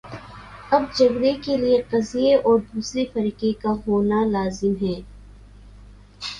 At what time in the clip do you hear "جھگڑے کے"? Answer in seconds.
0.95-1.57